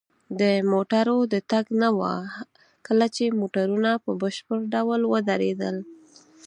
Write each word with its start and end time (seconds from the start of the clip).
د 0.39 0.41
موټرو 0.71 1.17
د 1.33 1.35
تګ 1.51 1.65
نه 1.81 1.89
وه، 1.97 2.13
کله 2.87 3.05
چې 3.15 3.37
موټرونه 3.39 3.91
په 4.03 4.11
بشپړ 4.21 4.59
ډول 4.73 5.01
ودرېدل. 5.11 5.75